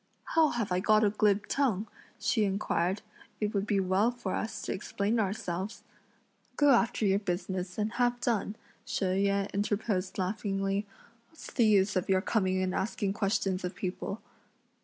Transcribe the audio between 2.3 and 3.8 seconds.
inquired; "it would be